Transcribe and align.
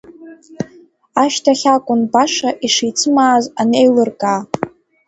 Ашьҭахь 1.23 1.65
акәын 1.73 2.01
баша 2.11 2.49
ишицмааз 2.65 3.45
анеилыркаа. 3.61 4.41